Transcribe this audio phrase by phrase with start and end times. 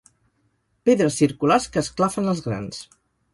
[0.89, 2.83] Pedres circulars que esclafen els grans.